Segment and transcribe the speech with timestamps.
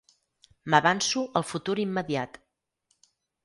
[0.73, 2.43] M'avanço al futur immediat.